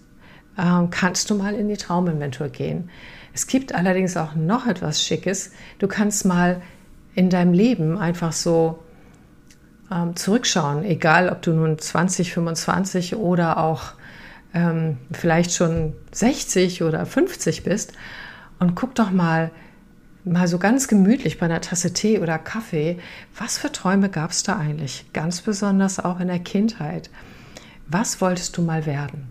ähm, 0.59 0.91
kannst 0.91 1.31
du 1.31 1.35
mal 1.35 1.55
in 1.55 1.69
die 1.69 1.77
Trauminventur 1.77 2.49
gehen. 2.49 2.91
Es 3.33 3.47
gibt 3.47 3.75
allerdings 3.75 4.17
auch 4.17 4.35
noch 4.35 4.67
etwas 4.67 5.03
Schickes. 5.03 5.51
Du 5.79 5.89
kannst 5.89 6.25
mal 6.25 6.63
in 7.15 7.31
deinem 7.31 7.53
Leben 7.53 7.99
einfach 7.99 8.33
so 8.33 8.79
ähm, 9.91 10.17
zurückschauen, 10.17 10.85
egal 10.85 11.29
ob 11.29 11.43
du 11.43 11.53
nun 11.53 11.79
20, 11.79 12.33
25 12.33 13.17
oder 13.17 13.59
auch 13.59 13.93
ähm, 14.55 14.99
vielleicht 15.13 15.53
schon 15.53 15.95
60 16.13 16.83
oder 16.83 17.05
50 17.05 17.65
bist. 17.65 17.93
Und 18.59 18.75
guck 18.75 18.95
doch 18.95 19.11
mal, 19.11 19.51
mal 20.25 20.49
so 20.49 20.59
ganz 20.59 20.89
gemütlich 20.89 21.39
bei 21.39 21.47
einer 21.47 21.61
Tasse 21.61 21.93
Tee 21.93 22.21
oder 22.21 22.39
Kaffee, 22.39 22.99
was 23.37 23.59
für 23.59 23.73
Träume 23.73 24.09
gab 24.09 24.31
es 24.31 24.43
da 24.43 24.57
eigentlich? 24.57 25.07
Ganz 25.13 25.43
besonders 25.43 25.99
auch 25.99 26.21
in 26.21 26.29
der 26.29 26.39
Kindheit. 26.39 27.11
Was 27.87 28.21
wolltest 28.21 28.57
du 28.57 28.63
mal 28.63 28.87
werden? 28.87 29.29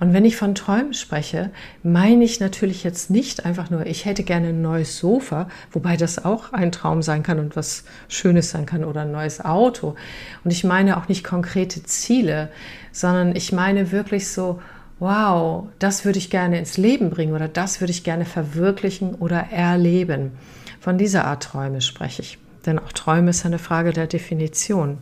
Und 0.00 0.12
wenn 0.12 0.24
ich 0.24 0.36
von 0.36 0.54
Träumen 0.54 0.92
spreche, 0.92 1.50
meine 1.82 2.24
ich 2.24 2.40
natürlich 2.40 2.82
jetzt 2.84 3.10
nicht 3.10 3.44
einfach 3.46 3.70
nur, 3.70 3.86
ich 3.86 4.04
hätte 4.04 4.24
gerne 4.24 4.48
ein 4.48 4.60
neues 4.62 4.98
Sofa, 4.98 5.48
wobei 5.70 5.96
das 5.96 6.24
auch 6.24 6.52
ein 6.52 6.72
Traum 6.72 7.02
sein 7.02 7.22
kann 7.22 7.38
und 7.38 7.56
was 7.56 7.84
Schönes 8.08 8.50
sein 8.50 8.66
kann 8.66 8.84
oder 8.84 9.02
ein 9.02 9.12
neues 9.12 9.44
Auto. 9.44 9.94
Und 10.42 10.50
ich 10.50 10.64
meine 10.64 10.96
auch 10.96 11.08
nicht 11.08 11.24
konkrete 11.24 11.82
Ziele, 11.84 12.50
sondern 12.92 13.36
ich 13.36 13.52
meine 13.52 13.92
wirklich 13.92 14.28
so, 14.28 14.60
wow, 14.98 15.68
das 15.78 16.04
würde 16.04 16.18
ich 16.18 16.30
gerne 16.30 16.58
ins 16.58 16.76
Leben 16.76 17.10
bringen 17.10 17.34
oder 17.34 17.48
das 17.48 17.80
würde 17.80 17.90
ich 17.90 18.04
gerne 18.04 18.24
verwirklichen 18.24 19.14
oder 19.14 19.50
erleben. 19.50 20.32
Von 20.80 20.98
dieser 20.98 21.24
Art 21.24 21.42
Träume 21.42 21.80
spreche 21.80 22.22
ich. 22.22 22.38
Denn 22.66 22.78
auch 22.78 22.92
Träume 22.92 23.30
ist 23.30 23.44
eine 23.44 23.58
Frage 23.58 23.92
der 23.92 24.06
Definition. 24.06 24.98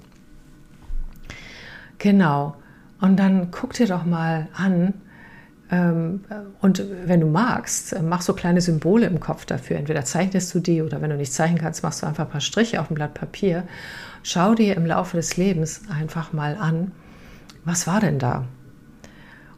Genau. 1.98 2.56
Und 3.02 3.16
dann 3.16 3.50
guck 3.50 3.72
dir 3.72 3.88
doch 3.88 4.04
mal 4.04 4.46
an, 4.54 4.94
ähm, 5.72 6.20
und 6.60 6.84
wenn 7.04 7.20
du 7.20 7.26
magst, 7.26 8.00
mach 8.00 8.22
so 8.22 8.32
kleine 8.32 8.60
Symbole 8.60 9.06
im 9.06 9.18
Kopf 9.18 9.44
dafür. 9.44 9.76
Entweder 9.76 10.04
zeichnest 10.04 10.54
du 10.54 10.60
die 10.60 10.82
oder 10.82 11.02
wenn 11.02 11.10
du 11.10 11.16
nicht 11.16 11.32
zeichnen 11.32 11.58
kannst, 11.58 11.82
machst 11.82 12.02
du 12.02 12.06
einfach 12.06 12.26
ein 12.26 12.30
paar 12.30 12.40
Striche 12.40 12.80
auf 12.80 12.92
ein 12.92 12.94
Blatt 12.94 13.14
Papier. 13.14 13.64
Schau 14.22 14.54
dir 14.54 14.76
im 14.76 14.86
Laufe 14.86 15.16
des 15.16 15.36
Lebens 15.36 15.82
einfach 15.90 16.32
mal 16.32 16.56
an, 16.56 16.92
was 17.64 17.88
war 17.88 17.98
denn 17.98 18.20
da? 18.20 18.44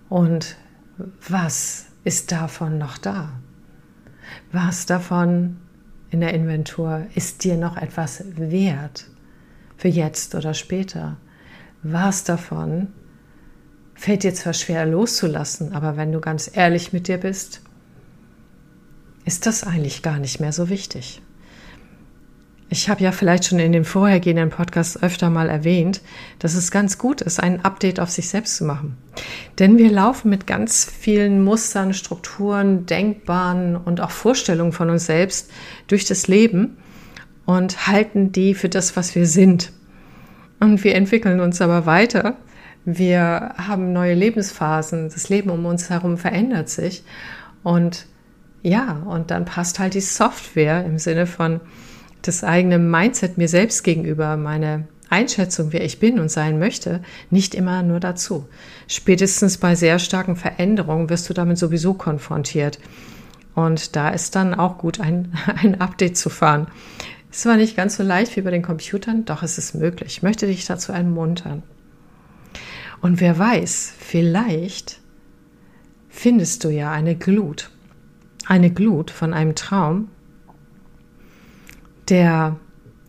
Und 0.09 0.57
was 1.29 1.85
ist 2.03 2.33
davon 2.33 2.79
noch 2.79 2.97
da? 2.97 3.29
Was 4.53 4.87
davon 4.87 5.59
in 6.09 6.21
der 6.21 6.33
Inventur 6.33 7.03
ist 7.15 7.45
dir 7.45 7.59
noch 7.59 7.77
etwas 7.77 8.25
wert 8.37 9.11
für 9.77 9.89
jetzt 9.89 10.35
oder 10.35 10.55
später? 10.55 11.19
Was 11.83 12.25
davon 12.25 12.89
fällt 13.95 14.23
dir 14.23 14.35
zwar 14.35 14.53
schwer 14.53 14.87
loszulassen, 14.87 15.73
aber 15.73 15.97
wenn 15.97 16.13
du 16.13 16.21
ganz 16.21 16.51
ehrlich 16.53 16.93
mit 16.93 17.09
dir 17.09 17.19
bist, 17.19 17.61
ist 19.25 19.47
das 19.47 19.65
eigentlich 19.65 20.03
gar 20.03 20.19
nicht 20.19 20.41
mehr 20.41 20.53
so 20.53 20.69
wichtig. 20.69 21.23
Ich 22.71 22.89
habe 22.89 23.05
ja 23.05 23.13
vielleicht 23.13 23.45
schon 23.45 23.61
in 23.61 23.73
den 23.73 23.85
vorhergehenden 23.85 24.51
Podcasts 24.51 25.01
öfter 25.01 25.31
mal 25.31 25.49
erwähnt, 25.49 26.01
dass 26.41 26.55
es 26.55 26.71
ganz 26.71 26.99
gut 26.99 27.21
ist, 27.21 27.41
ein 27.41 27.65
Update 27.65 28.01
auf 28.01 28.11
sich 28.11 28.29
selbst 28.29 28.57
zu 28.57 28.65
machen. 28.65 28.97
Denn 29.59 29.79
wir 29.79 29.93
laufen 29.93 30.29
mit 30.29 30.47
ganz 30.47 30.85
vielen 30.85 31.45
Mustern, 31.45 31.95
Strukturen, 31.95 32.85
Denkbaren 32.87 33.77
und 33.77 34.01
auch 34.01 34.11
Vorstellungen 34.11 34.73
von 34.73 34.91
uns 34.91 35.07
selbst 35.07 35.51
durch 35.87 36.05
das 36.05 36.27
Leben 36.27 36.79
und 37.47 37.87
halten 37.87 38.33
die 38.33 38.55
für 38.55 38.69
das, 38.69 38.97
was 38.97 39.15
wir 39.15 39.27
sind. 39.27 39.71
Und 40.59 40.83
wir 40.83 40.95
entwickeln 40.95 41.41
uns 41.41 41.61
aber 41.61 41.87
weiter 41.87 42.37
wir 42.85 43.55
haben 43.57 43.93
neue 43.93 44.15
Lebensphasen, 44.15 45.09
das 45.09 45.29
Leben 45.29 45.51
um 45.51 45.65
uns 45.67 45.91
herum 45.91 46.19
verändert 46.19 46.69
sich. 46.69 47.03
Und 47.63 48.07
ja, 48.63 49.03
und 49.07 49.31
dann 49.31 49.45
passt 49.45 49.79
halt 49.79 49.95
die 49.95 50.01
Software 50.01 50.85
im 50.85 50.99
Sinne 50.99 51.27
von 51.27 51.61
das 52.23 52.45
eigene 52.45 52.79
Mindset 52.79 53.37
mir 53.39 53.49
selbst 53.49 53.85
gegenüber, 53.85 54.37
meine 54.37 54.89
Einschätzung, 55.11 55.73
wer 55.73 55.85
ich 55.85 56.01
bin 56.01 56.19
und 56.19 56.31
sein 56.31 56.59
möchte, 56.59 57.03
nicht 57.31 57.55
immer 57.55 57.83
nur 57.83 58.01
dazu. 58.01 58.49
Spätestens 58.89 59.59
bei 59.59 59.75
sehr 59.75 59.99
starken 59.99 60.37
Veränderungen 60.37 61.11
wirst 61.11 61.29
du 61.29 61.35
damit 61.35 61.59
sowieso 61.59 61.95
konfrontiert. 61.95 62.79
Und 63.55 63.95
da 63.97 64.09
ist 64.09 64.35
dann 64.35 64.55
auch 64.55 64.79
gut, 64.79 65.01
ein, 65.01 65.33
ein 65.63 65.81
Update 65.81 66.17
zu 66.17 66.31
fahren. 66.31 66.67
Es 67.31 67.47
war 67.47 67.57
nicht 67.57 67.77
ganz 67.77 67.97
so 67.97 68.03
leicht 68.03 68.37
wie 68.37 68.43
bei 68.43 68.51
den 68.51 68.63
Computern, 68.63 69.25
doch 69.25 69.43
es 69.43 69.59
ist 69.59 69.75
möglich. 69.75 70.17
Ich 70.17 70.23
möchte 70.23 70.47
dich 70.47 70.67
dazu 70.67 70.93
ermuntern. 70.93 71.63
Und 73.05 73.21
wer 73.21 73.39
weiß, 73.39 73.93
vielleicht 73.99 74.99
findest 76.09 76.65
du 76.65 76.71
ja 76.71 76.91
eine 76.91 77.15
Glut, 77.17 77.71
eine 78.47 78.73
Glut 78.73 79.11
von 79.11 79.35
einem 79.35 79.55
Traum, 79.55 80.09
der 82.09 82.59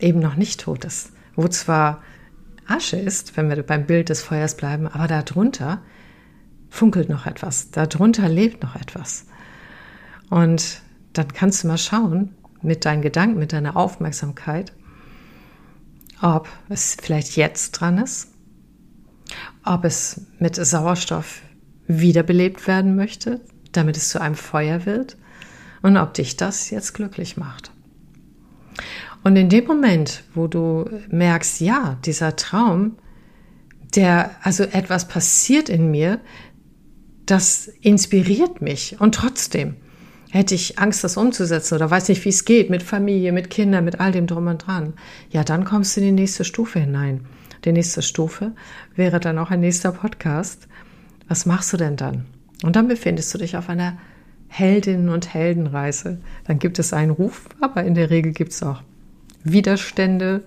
eben 0.01 0.19
noch 0.19 0.35
nicht 0.35 0.59
tot 0.59 0.83
ist, 0.83 1.13
wo 1.37 1.47
zwar 1.47 2.03
Asche 2.67 2.97
ist, 2.97 3.37
wenn 3.37 3.47
wir 3.47 3.63
beim 3.63 3.85
Bild 3.85 4.09
des 4.09 4.21
Feuers 4.21 4.57
bleiben, 4.57 4.85
aber 4.87 5.07
darunter 5.07 5.81
funkelt 6.69 7.07
noch 7.07 7.25
etwas, 7.25 7.71
darunter 7.71 8.27
lebt 8.27 8.63
noch 8.63 8.75
etwas. 8.75 9.27
Und 10.29 10.81
dann 11.13 11.29
kannst 11.29 11.63
du 11.63 11.69
mal 11.69 11.77
schauen 11.77 12.35
mit 12.61 12.83
deinen 12.83 13.01
Gedanken, 13.01 13.39
mit 13.39 13.53
deiner 13.53 13.77
Aufmerksamkeit, 13.77 14.73
ob 16.21 16.49
es 16.67 16.97
vielleicht 17.01 17.37
jetzt 17.37 17.71
dran 17.71 17.99
ist 17.99 18.34
ob 19.63 19.85
es 19.85 20.21
mit 20.39 20.55
Sauerstoff 20.55 21.41
wiederbelebt 21.87 22.67
werden 22.67 22.95
möchte, 22.95 23.41
damit 23.71 23.97
es 23.97 24.09
zu 24.09 24.21
einem 24.21 24.35
Feuer 24.35 24.85
wird 24.85 25.17
und 25.81 25.97
ob 25.97 26.13
dich 26.13 26.37
das 26.37 26.69
jetzt 26.69 26.93
glücklich 26.93 27.37
macht. 27.37 27.71
Und 29.23 29.35
in 29.35 29.49
dem 29.49 29.65
Moment, 29.65 30.23
wo 30.33 30.47
du 30.47 30.85
merkst, 31.09 31.59
ja, 31.59 31.97
dieser 32.05 32.35
Traum, 32.35 32.97
der, 33.95 34.31
also 34.41 34.63
etwas 34.63 35.07
passiert 35.07 35.69
in 35.69 35.89
mir, 35.89 36.19
das 37.25 37.67
inspiriert 37.81 38.61
mich 38.61 38.99
und 38.99 39.15
trotzdem 39.15 39.75
hätte 40.29 40.53
ich 40.53 40.77
Angst, 40.79 41.03
das 41.03 41.17
umzusetzen 41.17 41.75
oder 41.75 41.89
weiß 41.89 42.09
nicht, 42.09 42.23
wie 42.25 42.29
es 42.29 42.45
geht 42.45 42.69
mit 42.69 42.83
Familie, 42.83 43.31
mit 43.31 43.49
Kindern, 43.49 43.85
mit 43.85 43.99
all 43.99 44.11
dem 44.11 44.27
drum 44.27 44.47
und 44.47 44.67
dran, 44.67 44.93
ja, 45.31 45.43
dann 45.43 45.63
kommst 45.63 45.95
du 45.95 46.01
in 46.01 46.07
die 46.07 46.21
nächste 46.21 46.43
Stufe 46.43 46.79
hinein. 46.79 47.25
Die 47.65 47.71
nächste 47.71 48.01
Stufe 48.01 48.51
wäre 48.95 49.19
dann 49.19 49.39
auch 49.39 49.51
ein 49.51 49.59
nächster 49.59 49.91
Podcast. 49.91 50.67
Was 51.27 51.45
machst 51.45 51.73
du 51.73 51.77
denn 51.77 51.97
dann? 51.97 52.25
Und 52.63 52.75
dann 52.75 52.87
befindest 52.87 53.33
du 53.33 53.39
dich 53.39 53.57
auf 53.57 53.69
einer 53.69 53.97
Heldinnen- 54.47 55.09
und 55.09 55.33
Heldenreise. 55.33 56.19
Dann 56.45 56.59
gibt 56.59 56.79
es 56.79 56.93
einen 56.93 57.11
Ruf, 57.11 57.49
aber 57.59 57.83
in 57.83 57.95
der 57.95 58.09
Regel 58.09 58.31
gibt 58.31 58.51
es 58.53 58.63
auch 58.63 58.81
Widerstände 59.43 60.43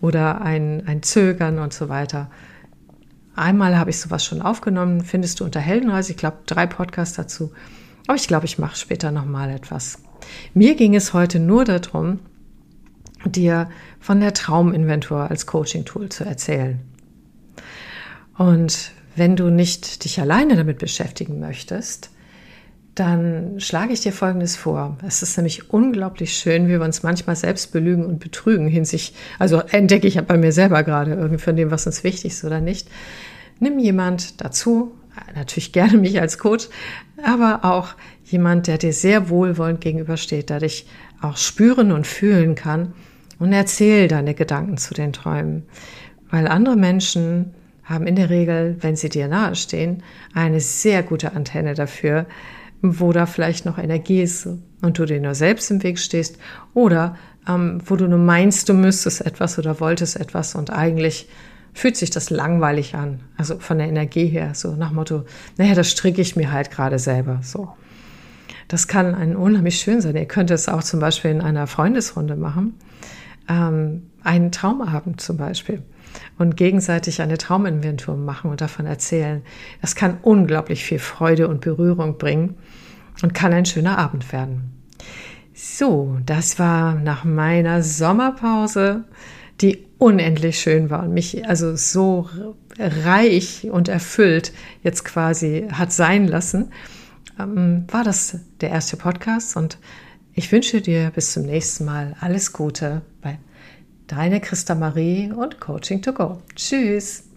oder 0.00 0.40
ein, 0.40 0.86
ein 0.86 1.02
Zögern 1.02 1.58
und 1.58 1.72
so 1.72 1.88
weiter. 1.88 2.30
Einmal 3.34 3.78
habe 3.78 3.90
ich 3.90 3.98
sowas 3.98 4.24
schon 4.24 4.42
aufgenommen, 4.42 5.02
findest 5.02 5.40
du 5.40 5.44
unter 5.44 5.60
Heldenreise. 5.60 6.12
Ich 6.12 6.18
glaube, 6.18 6.38
drei 6.46 6.66
Podcasts 6.66 7.16
dazu. 7.16 7.52
Aber 8.06 8.16
ich 8.16 8.28
glaube, 8.28 8.46
ich 8.46 8.58
mache 8.58 8.76
später 8.76 9.10
nochmal 9.10 9.50
etwas. 9.50 9.98
Mir 10.54 10.74
ging 10.74 10.94
es 10.94 11.12
heute 11.12 11.38
nur 11.38 11.64
darum, 11.64 12.20
dir 13.26 13.68
von 14.00 14.20
der 14.20 14.34
Trauminventur 14.34 15.30
als 15.30 15.46
Coaching-Tool 15.46 16.08
zu 16.08 16.24
erzählen. 16.24 16.80
Und 18.36 18.92
wenn 19.14 19.36
du 19.36 19.50
nicht 19.50 20.04
dich 20.04 20.20
alleine 20.20 20.56
damit 20.56 20.78
beschäftigen 20.78 21.38
möchtest, 21.38 22.10
dann 22.94 23.58
schlage 23.58 23.92
ich 23.92 24.00
dir 24.00 24.12
Folgendes 24.12 24.56
vor. 24.56 24.98
Es 25.06 25.22
ist 25.22 25.36
nämlich 25.38 25.70
unglaublich 25.70 26.36
schön, 26.36 26.66
wie 26.66 26.72
wir 26.72 26.82
uns 26.82 27.02
manchmal 27.02 27.36
selbst 27.36 27.72
belügen 27.72 28.04
und 28.04 28.20
betrügen 28.20 28.68
hinsicht, 28.68 29.16
also 29.38 29.60
entdecke 29.60 30.06
ich 30.06 30.14
ja 30.14 30.22
bei 30.22 30.36
mir 30.36 30.52
selber 30.52 30.82
gerade 30.82 31.14
irgendwie 31.14 31.42
von 31.42 31.56
dem, 31.56 31.70
was 31.70 31.86
uns 31.86 32.04
wichtig 32.04 32.32
ist 32.32 32.44
oder 32.44 32.60
nicht. 32.60 32.88
Nimm 33.60 33.78
jemand 33.78 34.42
dazu, 34.42 34.92
natürlich 35.34 35.72
gerne 35.72 35.96
mich 35.96 36.20
als 36.20 36.38
Coach, 36.38 36.68
aber 37.22 37.64
auch 37.64 37.94
jemand, 38.24 38.66
der 38.66 38.76
dir 38.76 38.92
sehr 38.92 39.30
wohlwollend 39.30 39.80
gegenübersteht, 39.80 40.50
der 40.50 40.60
dich 40.60 40.86
auch 41.22 41.36
spüren 41.36 41.92
und 41.92 42.06
fühlen 42.06 42.54
kann 42.54 42.92
und 43.42 43.52
erzähl 43.52 44.06
deine 44.06 44.34
Gedanken 44.34 44.76
zu 44.76 44.94
den 44.94 45.12
Träumen. 45.12 45.64
Weil 46.30 46.46
andere 46.46 46.76
Menschen 46.76 47.54
haben 47.82 48.06
in 48.06 48.14
der 48.14 48.30
Regel, 48.30 48.76
wenn 48.80 48.94
sie 48.94 49.08
dir 49.08 49.26
nahestehen, 49.26 50.04
eine 50.32 50.60
sehr 50.60 51.02
gute 51.02 51.32
Antenne 51.32 51.74
dafür, 51.74 52.26
wo 52.82 53.12
da 53.12 53.26
vielleicht 53.26 53.66
noch 53.66 53.78
Energie 53.78 54.22
ist 54.22 54.46
und 54.80 54.96
du 54.96 55.04
dir 55.06 55.20
nur 55.20 55.34
selbst 55.34 55.72
im 55.72 55.82
Weg 55.82 55.98
stehst 55.98 56.38
oder 56.72 57.16
ähm, 57.48 57.80
wo 57.84 57.96
du 57.96 58.06
nur 58.06 58.20
meinst, 58.20 58.68
du 58.68 58.74
müsstest 58.74 59.26
etwas 59.26 59.58
oder 59.58 59.80
wolltest 59.80 60.20
etwas 60.20 60.54
und 60.54 60.70
eigentlich 60.70 61.28
fühlt 61.74 61.96
sich 61.96 62.10
das 62.10 62.30
langweilig 62.30 62.94
an. 62.94 63.20
Also 63.36 63.58
von 63.58 63.78
der 63.78 63.88
Energie 63.88 64.26
her, 64.26 64.52
so 64.54 64.76
nach 64.76 64.92
Motto, 64.92 65.24
naja, 65.58 65.74
das 65.74 65.90
stricke 65.90 66.20
ich 66.20 66.36
mir 66.36 66.52
halt 66.52 66.70
gerade 66.70 67.00
selber, 67.00 67.40
so. 67.42 67.70
Das 68.68 68.86
kann 68.86 69.16
ein 69.16 69.34
unheimlich 69.34 69.80
schön 69.80 70.00
sein. 70.00 70.16
Ihr 70.16 70.26
könnt 70.26 70.50
es 70.52 70.68
auch 70.68 70.84
zum 70.84 71.00
Beispiel 71.00 71.32
in 71.32 71.40
einer 71.40 71.66
Freundesrunde 71.66 72.36
machen. 72.36 72.74
Ähm, 73.52 74.02
einen 74.24 74.52
Traumabend 74.52 75.20
zum 75.20 75.36
Beispiel 75.36 75.82
und 76.38 76.56
gegenseitig 76.56 77.22
eine 77.22 77.38
Trauminventur 77.38 78.16
machen 78.16 78.50
und 78.50 78.60
davon 78.60 78.86
erzählen. 78.86 79.42
Das 79.80 79.94
kann 79.94 80.18
unglaublich 80.22 80.84
viel 80.84 80.98
Freude 80.98 81.48
und 81.48 81.60
Berührung 81.60 82.18
bringen 82.18 82.56
und 83.22 83.34
kann 83.34 83.52
ein 83.52 83.66
schöner 83.66 83.98
Abend 83.98 84.32
werden. 84.32 84.72
So, 85.54 86.18
das 86.24 86.58
war 86.58 86.94
nach 86.94 87.24
meiner 87.24 87.82
Sommerpause, 87.82 89.04
die 89.60 89.86
unendlich 89.98 90.58
schön 90.58 90.88
war 90.88 91.02
und 91.02 91.12
mich 91.12 91.46
also 91.46 91.76
so 91.76 92.28
reich 92.78 93.68
und 93.70 93.88
erfüllt 93.88 94.52
jetzt 94.82 95.04
quasi 95.04 95.68
hat 95.70 95.92
sein 95.92 96.26
lassen, 96.26 96.70
ähm, 97.38 97.84
war 97.90 98.02
das 98.02 98.38
der 98.60 98.70
erste 98.70 98.96
Podcast 98.96 99.56
und 99.56 99.78
ich 100.34 100.50
wünsche 100.50 100.80
dir 100.80 101.10
bis 101.14 101.32
zum 101.32 101.44
nächsten 101.44 101.84
Mal 101.84 102.16
alles 102.20 102.52
Gute 102.52 103.02
Deine 104.06 104.40
Christa 104.40 104.74
Marie 104.74 105.30
und 105.30 105.60
Coaching 105.60 106.02
to 106.02 106.12
Go. 106.12 106.42
Tschüss. 106.54 107.31